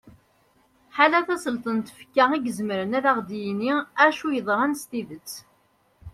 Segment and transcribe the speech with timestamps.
[0.95, 5.29] ḥala tasleḍt n tfekka i izemren ad aɣ-yinin acu yeḍran s tidet